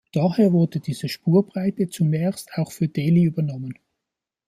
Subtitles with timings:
[0.13, 3.77] Daher wurde diese Spurbreite zunächst auch für Delhi übernommen.